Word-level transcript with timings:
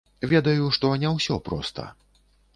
Ведаю, 0.31 0.71
што 0.77 0.91
не 1.03 1.13
ўсё 1.19 1.39
проста. 1.51 1.89